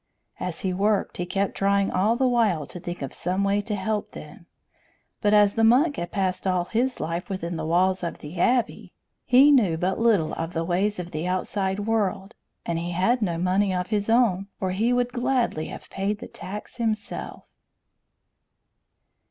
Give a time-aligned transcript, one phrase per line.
[0.39, 3.75] As he worked, he kept trying all the while to think of some way to
[3.75, 4.47] help them;
[5.21, 8.93] but as the monk had passed all his life within the walls of the Abbey,
[9.25, 12.33] he knew but little of the ways of the outside world;
[12.65, 16.27] and he had no money of his own, or he would gladly have paid the
[16.27, 17.43] tax himself.